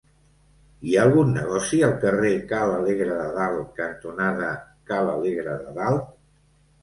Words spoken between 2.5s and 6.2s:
Ca l'Alegre de Dalt cantonada Ca l'Alegre de Dalt?